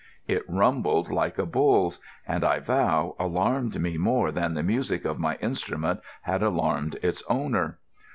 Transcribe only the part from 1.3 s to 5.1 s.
a bull's and, I vow, alarmed me more than the music